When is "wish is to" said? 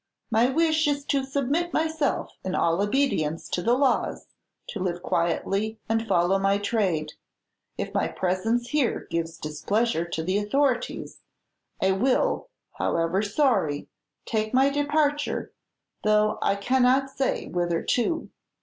0.49-1.23